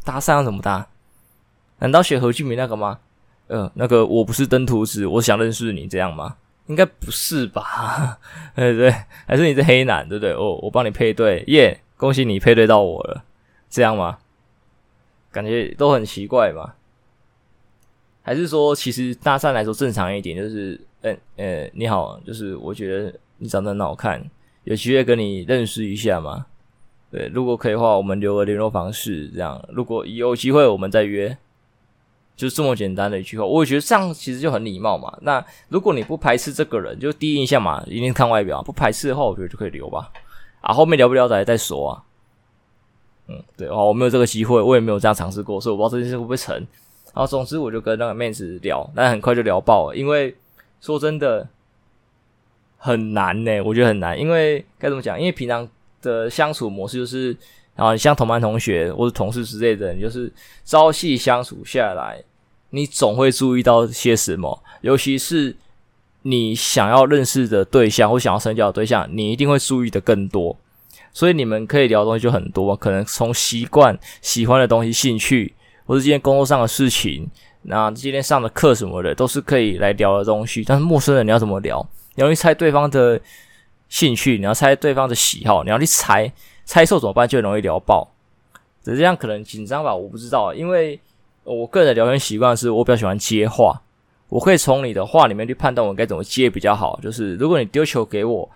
[0.03, 0.87] 搭讪要怎么搭？
[1.79, 2.99] 难道学何俊明那个吗？
[3.47, 6.37] 呃，那个我不是登徒子，我想认识你这样吗？
[6.67, 8.19] 应该不是吧？
[8.55, 8.91] 对对，
[9.27, 10.33] 还是你是黑男，对不对？
[10.33, 13.23] 哦，我帮你配对，耶，恭喜你配对到我了，
[13.69, 14.17] 这样吗？
[15.31, 16.75] 感觉都很奇怪吧？
[18.21, 23.13] 还是说其实搭讪来说正常一点，就是，嗯呃，你好，就是我觉得。
[23.37, 24.29] 你长得很好看，
[24.63, 26.45] 有机会跟你认识一下吗？
[27.11, 29.63] 对，如果可以的话，我们留个联络方式，这样。
[29.69, 31.37] 如果有机会，我们再约，
[32.35, 33.45] 就这么简单的一句话。
[33.45, 35.17] 我觉得这样其实就很礼貌嘛。
[35.21, 38.61] 那如果你不排斥这个人，就第一印象嘛，一定看外表。
[38.63, 40.11] 不排斥的话，我觉得就可以留吧。
[40.59, 42.03] 啊，后面聊不聊得来再说啊。
[43.27, 46.53] 嗯，对哦，我没有这个机会，我也没有这样尝试过，所以我不知道这件事会不会成。
[46.55, 50.35] 然后总之，我就跟那个妹子聊，但很快就聊爆了，因为
[50.81, 51.47] 说真的。
[52.85, 55.19] 很难呢、我觉得很难，因为该怎么讲？
[55.19, 55.67] 因为平常
[56.03, 57.35] 的相处模式就是，
[57.75, 60.31] 然后你像同班同学或者同事之类的，你就是
[60.63, 62.21] 朝夕相处下来，
[62.69, 65.55] 你总会注意到些什么，尤其是
[66.21, 70.55] 你想要认识的对象或想要深交的对象，你一定会注意的更多，
[71.11, 75.55] 所以你们可以聊的东西就很多，可能从习惯、喜欢的东西、兴趣，
[75.87, 77.27] 或者今天工作上的事情，
[77.63, 80.63] 那今天上的课什么的，都是可以来聊的东西。
[80.63, 81.83] 但是陌生人你要怎么聊？
[82.15, 83.19] 你容易猜对方的
[83.87, 86.31] 兴趣，你要猜对方的喜好，你要去猜，
[86.65, 87.27] 猜错怎么办？
[87.27, 88.11] 就容易聊爆。
[88.83, 90.99] 只是这样可能紧张吧，我不知道，因为
[91.43, 93.81] 我个人的聊天习惯是我比较喜欢接话，
[94.29, 96.99] 我可以从你的话里面去判断我该怎么接比较好。
[97.01, 98.49] 就是如果你丢球给我，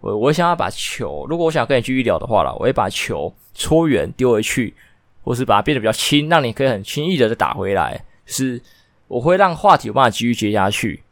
[0.00, 4.74] 我我想要把球，如果我想跟你继续聊的话啦，我会把球搓圆丢回去，
[5.22, 8.04] 或是把它变得比较轻，让你可以很轻易的再打回来。
[8.26, 8.60] 是
[9.08, 11.02] 我会让话题有办法继续接下去。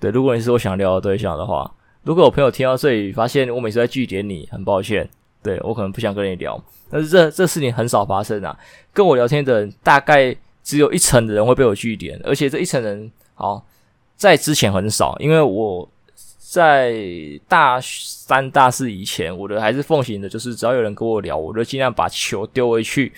[0.00, 1.70] 对，如果你是我想聊的对象的话，
[2.02, 5.08] 如果我朋友听到这里发现我每次在句点你，很抱歉，
[5.42, 6.62] 对，我可能不想跟你聊。
[6.90, 8.58] 但是这这事情很少发生啊，
[8.92, 13.64] 跟我聊天的人大概只有一成的人会被我拒点，而且这一成人好
[14.16, 15.88] 在之前很少，因为我。
[16.50, 16.94] 在
[17.46, 23.12] 大三、大四以前，我的还是奉行的，就是只要有人跟我聊，我就尽量把球丢回去。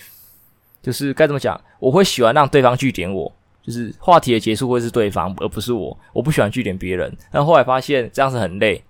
[0.83, 3.31] 就是该怎么讲，我会喜欢让对方拒点我，
[3.63, 5.97] 就是话题的结束会是对方，而不是我。
[6.13, 8.83] 我不喜欢句点别人，但后来发现这样子很累，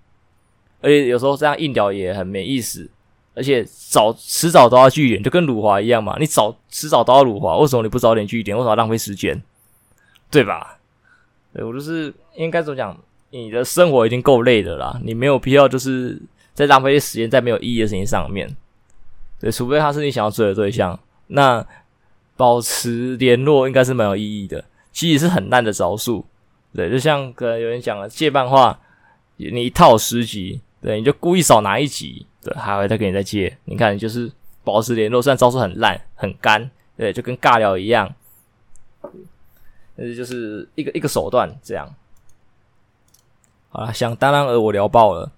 [0.81, 2.89] 而且有时候这样硬聊也很没意思，
[3.33, 6.17] 而且早迟早都要句点，就跟辱华一样嘛。
[6.19, 8.55] 你早迟早都要辱华，为什么你不早点句点？
[8.55, 9.41] 为什么浪费时间？
[10.29, 10.79] 对吧？
[11.53, 12.97] 对，我就是应该怎么讲？
[13.33, 16.21] 你的生活已经够累的啦，你没有必要就是
[16.53, 18.49] 在浪费时间在没有意义的事情上面。
[19.39, 21.65] 对，除非他是你想要追的对象，那
[22.41, 24.65] 保持联络应该是蛮有意义的。
[24.91, 26.25] 其实是很烂的招数，
[26.73, 28.79] 对，就像可能有人讲了借漫画，
[29.37, 33.55] 你一套十集，对，你就故意少拿一集，对，还会再给你再借。
[33.65, 34.31] 你看，就是
[34.63, 38.11] 保持联络，虽然招数很烂很干，对，就跟尬聊一样，
[39.95, 41.87] 但是就是一个一个手段这样。
[43.69, 45.31] 好了，想当然而，我聊爆了。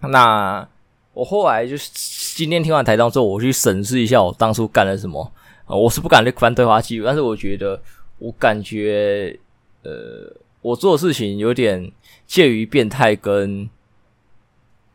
[0.00, 0.68] 那
[1.14, 1.90] 我后来就是
[2.36, 5.32] 今天听完台当之后，我去审视一下我当初干了什么
[5.66, 5.76] 啊。
[5.76, 7.80] 我是不敢翻对话记录，但是我觉得
[8.18, 9.38] 我感觉，
[9.82, 11.90] 呃，我做的事情有点
[12.26, 13.68] 介于变态跟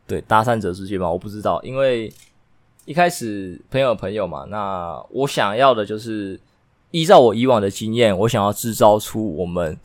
[0.07, 1.09] 对搭讪者之间吧。
[1.09, 2.11] 我不知道，因为
[2.85, 6.39] 一开始朋友的朋友嘛，那我想要的就是
[6.91, 9.77] 依照我以往的经验，我想要制造出我们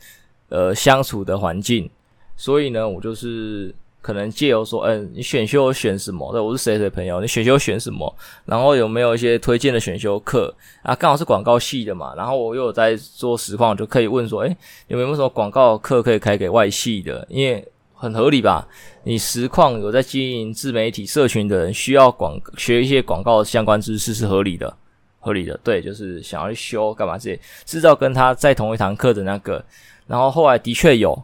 [0.49, 1.89] 呃相处的环境。
[2.35, 3.73] 所以呢，我就是
[4.05, 6.31] 可能借由说，嗯，你选修选什么？
[6.31, 8.15] 对，我是谁谁朋友，你选修选什么？
[8.45, 10.93] 然后有没有一些推荐的选修课啊？
[10.93, 14.55] 刚好是广告系的嘛，然后我又有在做实况，就可以问说，诶，
[14.89, 17.25] 有没有什么广告课可以开给外系的？
[17.31, 18.67] 因为很合理吧？
[19.05, 24.71] 你实况有在经营自媒体社群的人，需要广学一些广告相关知识是合理的，
[25.19, 25.59] 合理的。
[25.63, 29.65] 对，就是想要去修干嘛这些，至少跟他在同一堂课的那个，
[30.05, 31.19] 然后后来的确有。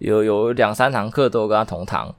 [0.00, 2.12] 有有两三堂课都跟他同堂，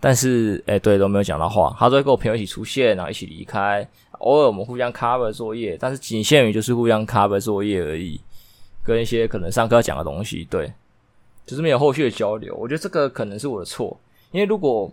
[0.00, 1.74] 但是诶、对，都没有讲到话。
[1.78, 3.86] 他都会跟我朋友一起出现，然后一起离开。
[4.18, 8.18] 偶尔我们互相 cover 作业，但是仅限于就是互相 cover 作业而已，
[8.84, 10.72] 跟一些可能上课要讲的东西，对，
[11.44, 12.54] 就是没有后续的交流。
[12.54, 13.98] 我觉得这个可能是我的错，
[14.30, 14.90] 因为如果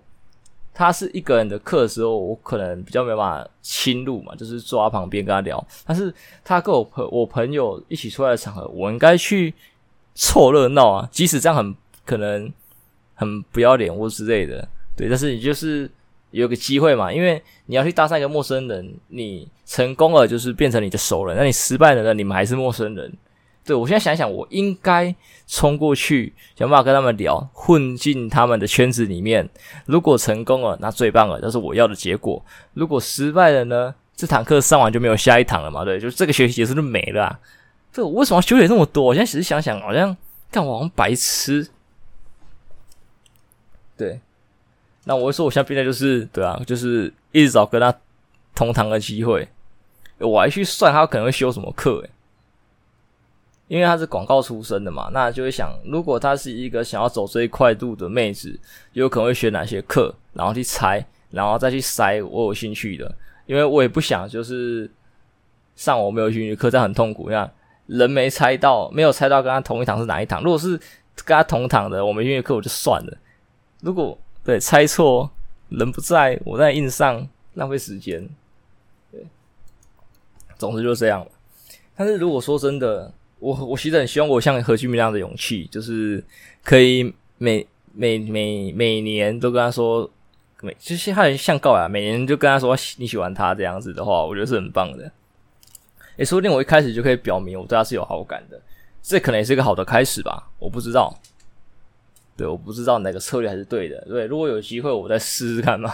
[0.74, 5.64] 他是一个人的课的时候，我可能比较没办法侵入嘛，就是坐他旁边跟他聊。
[5.86, 6.12] 但是
[6.44, 9.54] 他跟我朋我朋友一起出来的场合，我应该去
[10.16, 11.76] 凑热闹啊，即使这样很。
[12.06, 12.52] 可能
[13.16, 15.90] 很不要脸或之类的，对，但是你就是
[16.32, 23.14] 有个机会嘛，因为你要去搭讪一个陌生人，你成功了就是变成你的熟人，那你失败了呢，你们还是陌生人。
[23.66, 25.16] 对，我现在想想，我应该
[25.48, 29.50] 冲过去想办法跟他们聊，混进他们的圈子里面。
[29.86, 32.44] 如果成功了，那最棒了，这是我要的结果。
[32.74, 35.86] 如果失败了呢，这堂课上完就没有下一堂了嘛？
[35.86, 37.40] 对，就是这个学习结束就没了啊。
[37.94, 39.06] 这我为什么要修点这么多？
[39.06, 40.18] 我现在其实想想，好像
[40.52, 41.66] 干我好像白痴。
[43.98, 44.20] 对，
[45.06, 47.94] 那我会说，我现在变的就是，对啊，就是一直找跟他
[48.56, 49.48] 同堂的机会。
[50.20, 52.10] 我还去算他可能会修什么课，诶，
[53.68, 58.58] 因为他是广告出身的嘛，那就会想，如果他是一个想要走这一块路的妹子，
[58.94, 63.14] 有可能会选哪些课，然后去猜，然后再去筛我有兴趣的，
[63.46, 64.90] 因为我也不想就是
[65.76, 67.30] 上我没有兴趣课，这样很痛苦。
[67.30, 67.50] 那
[67.88, 70.80] 人没猜到，没有猜到跟他同一堂是哪一堂，如果是
[71.26, 73.18] 跟他同堂的，我没兴趣课我就算了。
[73.84, 75.30] 如果对猜错，
[75.68, 78.28] 人不在，我在硬上，浪费时间。
[79.12, 79.28] 对，
[80.58, 81.28] 总之就是这样。
[81.94, 86.24] 但是如果说真的，我我其实很希望我像何俊明那样的勇气，就是
[86.64, 90.10] 可以每每每每年都跟他说，
[90.62, 95.12] 每就是他很像告白，每年就跟他说你喜欢他这样子的话，我觉得是很棒的。
[96.16, 98.62] 诶，说不定我一开始就可以表明我对他是有好感的，
[99.02, 101.14] 这可能也是一个好的开始吧，我不知道。
[102.36, 104.02] 对，我不知道哪个策略还是对的。
[104.02, 105.94] 对，如果有机会，我再试试看嘛。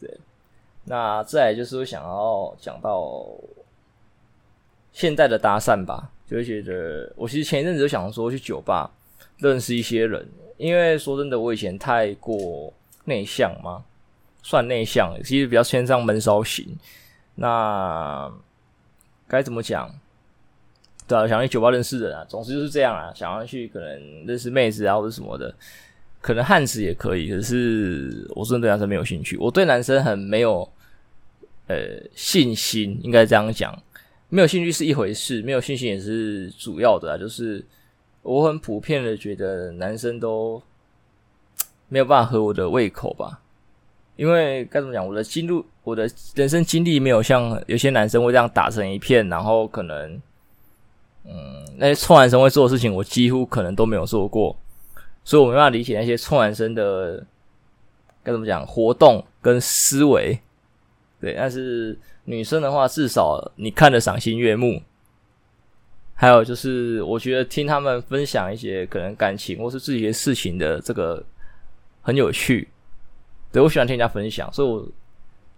[0.00, 0.18] 对，
[0.84, 3.26] 那再来就是想要讲到
[4.92, 8.90] 现在的搭讪吧，就会觉得我其实前一阵子就想说去酒吧
[9.38, 12.72] 认识一些人，因为说真的，我以前太过
[13.04, 13.84] 内向嘛？
[14.42, 16.76] 算内向，其实比较偏向闷骚型。
[17.34, 18.32] 那
[19.26, 19.88] 该怎么讲？
[21.08, 23.10] 对啊，想去酒吧认识人啊，总之就是这样啊。
[23.14, 25.52] 想要去可能认识妹子啊，或者什么的，
[26.20, 27.30] 可能汉子也可以。
[27.30, 30.70] 可是我真的对男生没有兴趣，我对男生很没有
[31.66, 31.76] 呃
[32.14, 33.74] 信心，应该这样讲。
[34.28, 37.16] 没有兴趣是一回事，没有信心也是主要的啊。
[37.16, 37.64] 就是
[38.20, 40.62] 我很普遍的觉得男生都
[41.88, 43.40] 没有办法合我的胃口吧。
[44.16, 50.20] 因为该怎么讲，我的经路，我的人生经历没有像有些男生会这样打成一片，然后可能。
[51.28, 54.56] 嗯，那些臭男生会做的事情，我几乎可能都没有做过，
[55.22, 57.24] 所以我没办法理解那些臭男生的
[58.22, 60.38] 该怎么讲活动跟思维。
[61.20, 64.82] 对，但是女生的话，至少你看得赏心悦目。
[66.14, 71.24] 还有就是，我觉得听他们分享一些可能感情或是自己的事情的这个
[72.02, 72.68] 很有趣。
[73.52, 74.88] 对，我喜欢听人家分享，所以我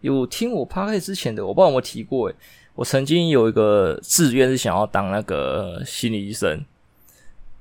[0.00, 2.34] 有听我 p o 之前的，我不知道有没有提过诶。
[2.80, 6.64] 我曾经有一个志愿是想要当那个心理医生，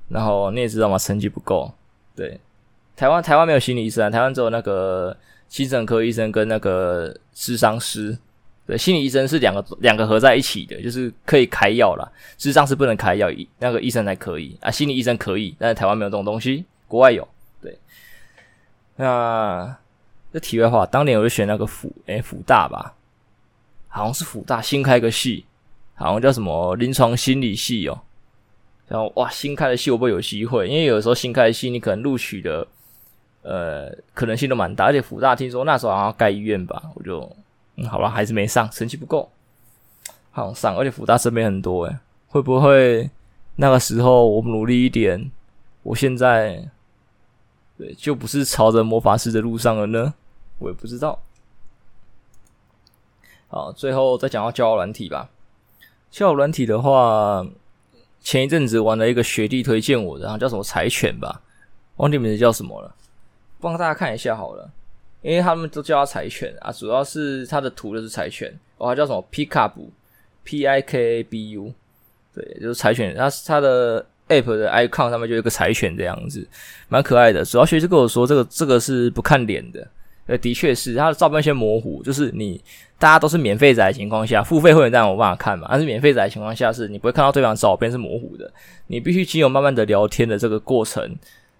[0.08, 0.96] 然后你也知道吗？
[0.96, 1.70] 成绩不够。
[2.16, 2.40] 对，
[2.96, 5.14] 台湾台湾没有心理医生啊，台湾只有那个
[5.46, 8.16] 精神科医生跟那个咨商师。
[8.66, 12.12] 对，心理医生是两个两个合在一起的，就是可以开药啦。
[12.38, 13.28] 智商是不能开药，
[13.58, 14.70] 那个医生才可以啊。
[14.70, 17.28] 心理医生可以，但是台湾没有这种东西，国外有。
[17.60, 17.78] 对，
[18.96, 19.76] 那
[20.32, 22.94] 这题外话，当年我就选那个辅诶辅大吧。
[23.90, 25.44] 好像是辅大新开个系，
[25.94, 28.00] 好像叫什么临床心理系哦。
[28.88, 30.66] 然后哇，新开的系会不会有机会？
[30.66, 32.66] 因为有时候新开的系，你可能录取的
[33.42, 34.86] 呃可能性都蛮大。
[34.86, 37.30] 而且辅大听说那时候好像要盖医院吧，我就
[37.76, 39.30] 嗯好吧，还是没上，成绩不够，
[40.30, 40.76] 好像上。
[40.76, 41.98] 而且辅大身边很多诶，
[42.28, 43.10] 会不会
[43.56, 45.30] 那个时候我努力一点，
[45.82, 46.68] 我现在
[47.76, 50.14] 对就不是朝着魔法师的路上了呢？
[50.58, 51.20] 我也不知道。
[53.52, 55.28] 好，最后再讲到交友软体吧。
[56.08, 57.44] 交友软体的话，
[58.20, 61.42] 前一阵子玩了一个学弟推荐我的，然后叫什么柴犬吧，
[61.96, 62.94] 忘记名字叫什么了，
[63.60, 64.70] 帮大家看一下好了，
[65.22, 71.72] 因为他们都叫他柴犬啊，主要是他的图就是柴犬，哦，他叫什么？Pikabu，P I K A B U，
[72.32, 76.46] 对，就是柴犬，他他的 App 的 icon 上面就有一个柴犬这样子，
[76.88, 77.44] 蛮可爱的。
[77.44, 79.84] 主要学弟跟我说，这个这个是不看脸的。
[80.30, 82.62] 呃，的确是，他的照片先模糊，就是你
[83.00, 85.66] 大家都是免费载的情况下，付费会员当然有办法看嘛。
[85.68, 88.48] 但是免费载的情况下，是你不会看到对方照片是模糊的，
[88.86, 91.16] 你必须经由慢慢的聊天的这个过程，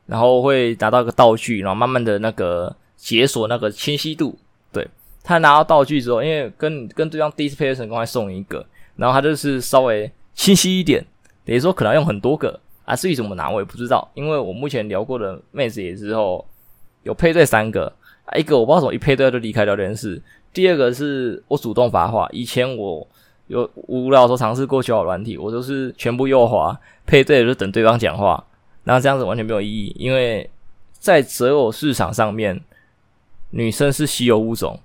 [0.06, 4.38] 然后会达到一个道具，然后慢慢的那个解锁那个清晰度。
[4.70, 4.86] 对，
[5.24, 11.04] 他拿到道具之后，因为跟跟对方第一次配对成功，还送一个，然后他就是稍微清晰一点，
[11.44, 16.46] 等于说可能用很多个啊，至于怎么拿我也不知道，因为我目前聊过的妹子也之后
[17.02, 17.92] 有配对三个。
[18.36, 20.20] 一个我不知道怎么一配对就离开聊天室。
[20.52, 23.06] 第二个是我主动发话，以前我
[23.46, 28.44] 有无聊的时候尝试过交友软体，我都是全部右滑配对，就等对方讲话，
[28.84, 30.48] 然后这样子完全没有意义，因为
[30.92, 32.60] 在择偶市场上面，
[33.50, 34.78] 女生是稀有物种，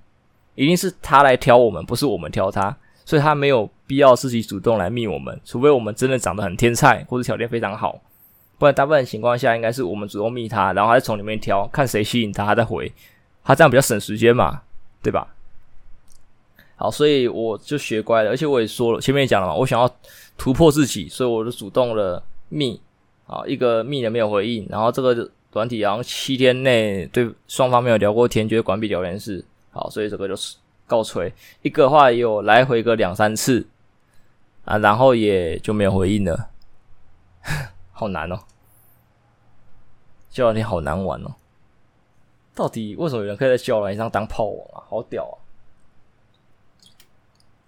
[0.53, 7.99] 一定是她来挑我们，不是我们挑她，所以她没有必要自己主动来密我们，除非我们真的长得很天菜或者条件非常好，
[8.60, 12.91] 不然大部分情况下应该是我们主动密他，然后还从里面挑，看谁吸引他，他再回。
[13.45, 14.63] 他这样比较省时间嘛，
[15.01, 15.27] 对吧？
[16.77, 19.89] 好，所以我就学乖了，而且我也说了，前面也讲了嘛，我想要
[20.38, 22.81] 突破自己，所以我就主动了密，
[23.27, 31.31] 啊，一个密的没有回应，然后这个短体好像七天内对双方没有聊过天，就会关闭聊天室，好，所以这个就是告吹。
[31.62, 33.65] 一个话也有来回个两三次，
[34.65, 36.49] 啊，然后也就没有回应了，
[37.93, 38.39] 好难哦，
[40.29, 41.36] 交友软体好难玩哦。
[42.55, 44.81] 到底为什么有人可以在交友软件上当炮王啊？
[44.89, 45.35] 好屌啊！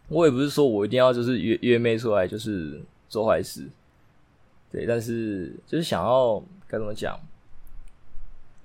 [0.08, 3.68] 我也不是说我一定要就是约约妹出来就是做坏事，
[4.72, 7.20] 对，但是就是想要该怎么讲，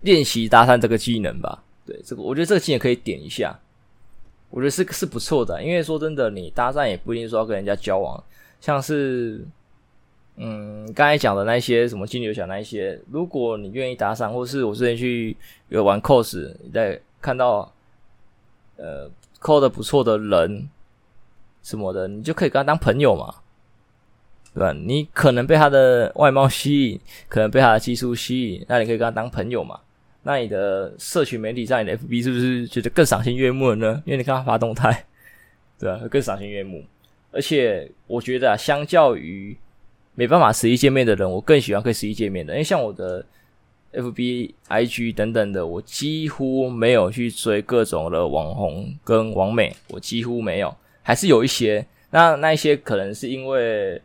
[0.02, 1.64] 练习搭讪这个技能吧。
[1.84, 3.58] 对，这个我觉得这个技能可以点一下，
[4.50, 5.60] 我觉得是是不错的。
[5.60, 8.22] 因为说真的，你搭讪也不一定说要跟人家交往，
[8.60, 9.44] 像是。
[10.36, 15.36] 嗯，刚才讲的那些什么金牛奖那一些，如果你愿意打赏，或是我之前去
[15.68, 17.70] 有玩 cos，你在看到
[18.76, 19.10] 呃
[19.40, 20.68] cos 的不错的人
[21.62, 23.34] 什么的，你就可以跟他当朋友嘛，
[24.54, 24.72] 对吧？
[24.72, 29.78] 你可能被他的外貌吸引，可能被他的技术吸引，那你可以跟他当朋友嘛。
[30.24, 34.02] 那你的社群媒体上，你的 FB 是不是觉得更赏心悦目了呢？
[34.06, 35.04] 因为你看他发动态，
[35.78, 36.00] 对吧？
[36.08, 36.84] 更赏心悦目。
[37.32, 39.56] 而且我觉得啊，相较于
[40.14, 42.52] 没办法实际见面的人，我更喜欢可以实际见面的。
[42.52, 43.24] 因为像我的
[43.92, 51.84] FB、IG 等等的，我几乎没有去追各种的网红跟网美，我几乎没有，还是有一些。
[52.10, 54.00] 那那一些可能是因为，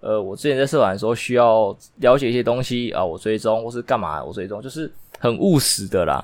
[0.00, 6.22] 呃，我之前在社团的时候需要了解一些东西啊，我追踪或是干嘛，我追踪就是很务实的啦，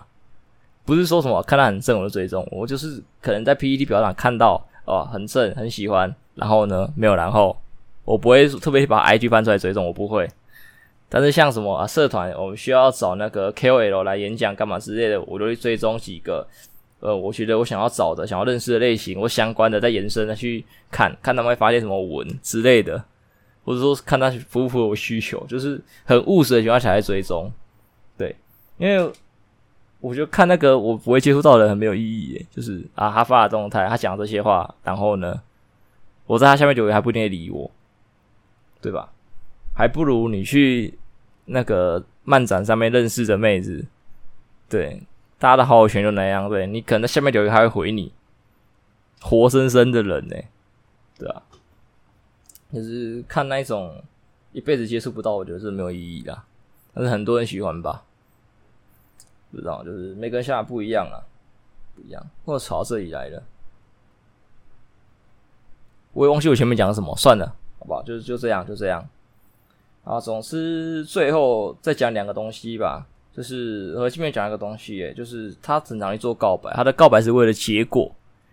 [0.85, 7.57] 不是说什么看他很正我就追踪，我就是可能在 PTT 表上看到哦、啊、很正很喜欢，然后呢没有然后，
[8.09, 10.27] 我不会特别把 IG 翻出来追踪，我不会。
[11.11, 16.47] 但是像什么啊社团，我们需要找那个 KOL 来演讲干嘛之类的，我就会追踪几个，
[17.01, 23.05] 呃，我觉得我想要找的、想要认识的类型，我相关的再延伸的去看看他们会发现什么文之类的，
[23.63, 27.51] 或者说看他符不符合我需求，就是很务实的情况下来追踪。
[28.17, 28.35] 对，
[28.79, 29.13] 因为
[30.01, 35.39] 我觉得看那个我不会接触到的人很没有意义，就是啊他发的动态，他讲这些话，然后呢，
[36.27, 37.71] 我在他下面留言还不一定理我，
[38.81, 39.13] 对吧？
[39.75, 40.99] 还不如你去
[41.45, 43.87] 那个漫展上面认识的妹子，
[44.69, 45.03] 对，
[45.39, 48.13] 大家的好友圈就那样，对，你可能在下面留言还会回你，
[49.21, 50.37] 活生生的人呢，
[51.17, 51.43] 对啊，
[52.73, 54.03] 就是看那种
[54.53, 56.43] 一辈子接触不到，我觉得是没有意义的，
[56.93, 58.05] 但是很多人喜欢吧，
[59.53, 61.23] 不知道，就是每个人想法不一样啊，
[61.95, 63.43] 不一样，或者朝这里来了，
[66.13, 68.03] 我也忘记我前面讲什么，算了，好不好？
[68.03, 69.07] 就是就这样，就这样。
[70.05, 73.07] 啊，总之最后再讲两个东西吧，
[73.37, 78.11] 就是和前面讲一个东西，诶，就是他经常去做告白，他的告白是为了结果，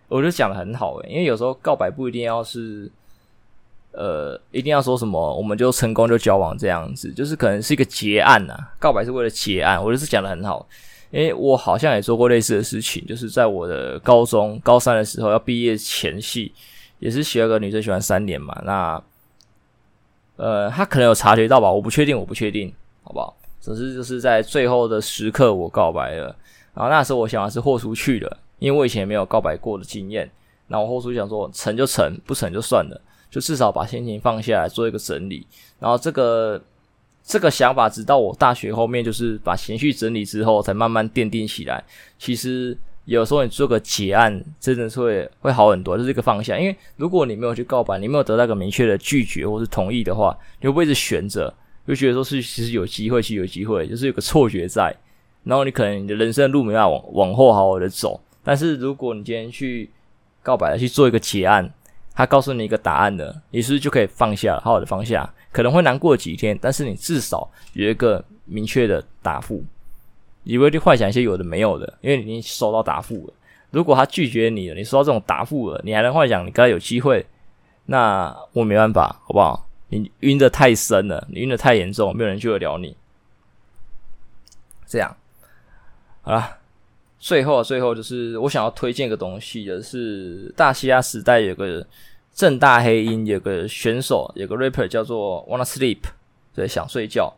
[0.10, 2.92] 我觉得讲的很好，诶，因为有时候告白不一定要是，
[3.94, 10.68] 呃，一定要说什么我们就成功就交往这样子，就是可能是一个结案呐，告白是为了结案，我觉得是讲的很好，
[11.10, 16.52] 因为我好像也做过类似的事情，就是在我的高中高三的时候要毕业前夕，
[17.00, 19.02] 也是喜欢个女生喜欢三年嘛，那。
[20.38, 22.74] 呃，他可能有察觉到吧，我不确定，我不确定，
[23.04, 23.36] 好不好？
[23.62, 26.36] 只是就是在最后的时刻，我告白了。
[26.74, 30.30] 然后那时候我想的是豁出去了，因为我以前没有告白过的经验。
[30.68, 35.48] 然后我豁出去想说，成就成，不成就算了，就至少把心情放下来，做一个整理。
[35.80, 36.62] 然后这个
[37.24, 41.84] 这个想法，直到我大学后面，就是把情绪整理之后，才慢慢奠定起来。
[42.20, 42.78] 其实。
[43.06, 46.60] 有时候你做个结案，真的是会会好很多，就是一个方向。
[46.60, 51.54] 因为如果你没有去告白，你没有得到个明确的拒绝或是同意的话，你会不会一直悬着？
[51.88, 54.96] 就觉得说是其实有机会，其实有机会，就是有个错觉在。
[55.44, 58.20] 然后你可能你的人生的路没办法往往后好好的走。
[58.44, 59.90] 但是如果你今天去
[60.42, 61.72] 告白了，去做一个结案，
[62.16, 65.32] 他告诉你一个答案的，你是不是就可以放下，好好的放下？
[65.52, 69.64] 可能会难过几天，但是你至少有一个明确的答复。
[70.46, 73.34] 你会去幻想一些有的没有的，因为你已经收到答复了。
[73.72, 77.26] 如果他拒绝你了，你收到这种答复了，你还能幻想你跟他有机会？
[77.88, 79.68] 那我没办法，好不好？
[79.90, 82.96] 你晕得太深了，你晕得太严重，没有人救得了你。
[84.88, 85.16] 这样，
[86.22, 86.58] 好了，
[87.20, 91.86] 最后最后就是我想要推荐一个东西的是大嘻哈时代有个
[92.34, 96.00] 正大黑鹰，有个选手，有个 rapper 叫做 Wanna Sleep，
[96.54, 97.34] 对，想睡觉。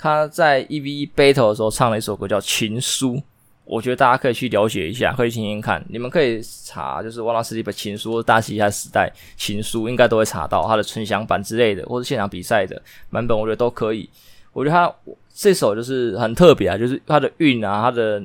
[0.00, 3.16] 他在 EVE Battle 的时候唱了一首歌叫《情书》，
[3.66, 5.84] 我觉得大家可以去了解一下，可以听听看。
[5.90, 12.80] 你们可以查，就是 Wanna Sleep 的《情书》、大嘻哈时代《情书》，应该都会查到他的纯享版之类的，或者现场比赛的
[13.10, 14.08] 版本，我觉得都可以。
[14.54, 14.90] 我觉得他
[15.34, 18.22] 这首就是很特别啊，就是他的韵啊，他的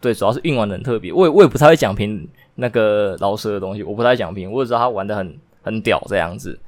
[0.00, 1.12] 对，主要是韵玩的很特别。
[1.12, 6.58] 我也我也不太会讲评那个饶舌的东西，我不太讲评，我只知道他玩的很很屌这样子，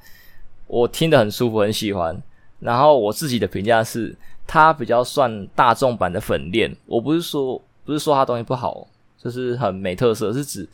[0.67, 2.15] 我听得很舒服，很喜欢。
[2.59, 4.15] 然后我自己的评价是，
[4.47, 6.73] 它比较算大众版的粉链。
[6.85, 8.87] 我不是说不是说它东西不好，
[9.21, 10.67] 就是很没特色，是指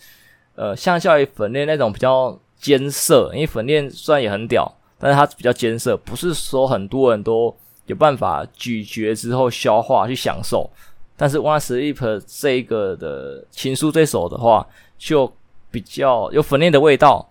[0.55, 7.53] 呃，相较于粉链那种比较艰涩，因为粉链虽然也很屌，但是它比较艰涩，不是说很多人都
[7.88, 10.69] 有办法咀嚼之后消化去享受。
[11.17, 14.67] 但是 One Sleep 这一个的情书这首的话，
[14.97, 15.32] 就
[15.71, 17.30] 比较有粉链的味道，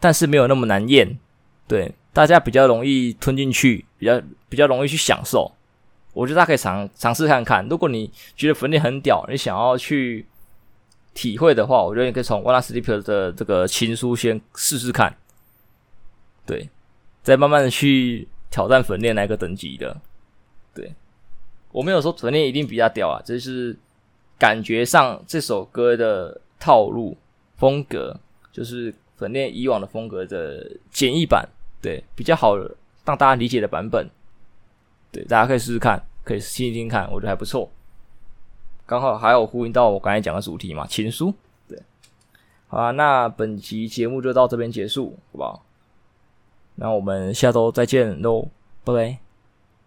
[0.00, 1.18] 但是没有那么难咽，
[1.66, 1.92] 对。
[2.18, 5.48] 大家比较容易吞进去，比较比较容易去享受。
[6.12, 7.64] 我觉得大家可以尝尝试看看。
[7.68, 10.26] 如果你觉得粉链很屌，你想要去
[11.14, 15.16] 体会的话，我觉得你可以从 Wanna Sleep 的这个情书先试试看。
[16.44, 16.68] 对，
[17.22, 19.96] 再慢慢的去挑战粉链那个等级的。
[20.74, 20.92] 对，
[21.70, 23.78] 我没有说粉链一定比较屌啊，这是
[24.36, 27.16] 感觉上这首歌的套路
[27.58, 28.18] 风格，
[28.50, 31.48] 就是粉链以往的风格的简易版。
[31.80, 34.08] 对，比较好让大家理解的版本，
[35.12, 37.70] 对，大家可以试试看，可以听一听看，我觉得还不错。
[38.84, 41.34] 刚好还有呼应到我刚才讲的主题嘛，情书。
[41.68, 41.80] 对，
[42.68, 45.64] 好啊，那本期节目就到这边结束，好不好？
[46.76, 48.48] 那我们下周再见喽，
[48.84, 49.27] 拜拜。